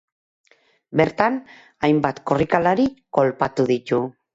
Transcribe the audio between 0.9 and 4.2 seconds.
Bertan, hainbat korrikalari kolpatu ditu.